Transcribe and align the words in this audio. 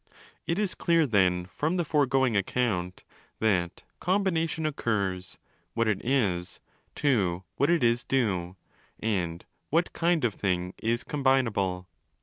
It 0.47 0.57
is 0.57 0.73
clear, 0.73 1.05
then, 1.05 1.45
from 1.51 1.77
the 1.77 1.85
foregoing 1.85 2.35
account, 2.35 3.03
that 3.39 3.83
'com 3.99 4.25
bination' 4.25 4.65
occurs, 4.67 5.37
what 5.75 5.87
it 5.87 6.03
is, 6.03 6.59
to 6.95 7.43
what 7.57 7.69
it 7.69 7.83
is 7.83 8.03
due, 8.03 8.55
and 8.99 9.45
what 9.69 9.93
kind 9.93 10.25
of 10.25 10.33
thing 10.33 10.73
is 10.81 11.03
'combinable'. 11.03 11.85